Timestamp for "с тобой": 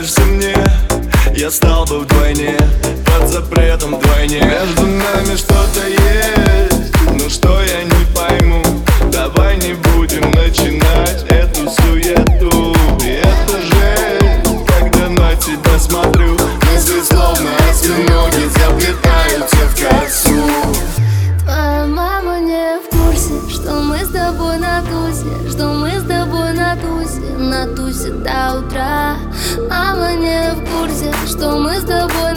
23.98-24.56, 25.90-26.54, 31.80-32.29